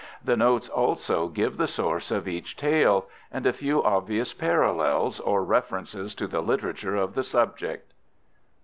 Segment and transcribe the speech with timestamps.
[0.25, 5.45] The Notes also give the source of each tale, and a few obvious parallels, or
[5.45, 7.93] references to the literature of the subject.